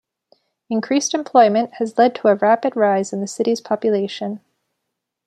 [0.67, 4.39] Increased employment has led to a rapid rise in the city's population.